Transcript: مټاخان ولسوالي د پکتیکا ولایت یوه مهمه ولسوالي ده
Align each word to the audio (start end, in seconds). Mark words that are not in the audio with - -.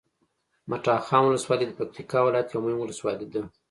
مټاخان 0.69 1.23
ولسوالي 1.25 1.65
د 1.67 1.71
پکتیکا 1.79 2.19
ولایت 2.23 2.47
یوه 2.49 2.61
مهمه 2.65 2.81
ولسوالي 2.83 3.27
ده 3.33 3.41